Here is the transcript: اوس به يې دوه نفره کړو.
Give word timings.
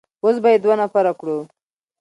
اوس 0.23 0.35
به 0.43 0.49
يې 0.53 0.57
دوه 0.63 0.75
نفره 0.81 1.13
کړو. 1.19 1.37